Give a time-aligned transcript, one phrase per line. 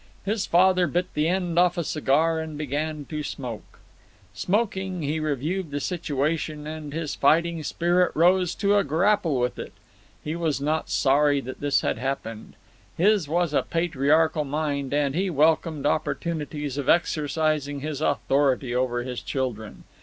[0.25, 3.77] His father bit the end off a cigar and began to smoke.
[4.33, 9.73] Smoking, he reviewed the situation, and his fighting spirit rose to grapple with it.
[10.23, 12.55] He was not sorry that this had happened.
[12.97, 19.21] His was a patriarchal mind, and he welcomed opportunities of exercising his authority over his
[19.21, 19.83] children.